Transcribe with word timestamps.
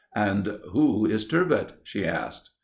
'""And 0.15 0.57
who 0.71 1.05
is 1.05 1.27
'Turbot'?" 1.27 1.73
she 1.83 2.03
asked. 2.07 2.49